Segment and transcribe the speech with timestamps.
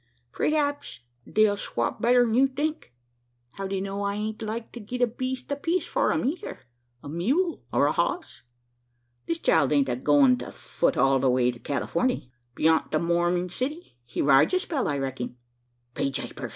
[0.33, 2.91] Preehaps they'll swop better'n you think.
[3.51, 6.61] How d'ye know I ain't like to git a beest apiece for 'em eyther
[7.03, 8.41] a mule or a hoss?
[9.27, 12.31] This child ain't a going to fut it all the way to Californey.
[12.55, 15.37] B'yont the Morming City, he rides a spell, I recking."
[15.93, 16.49] "Be japers!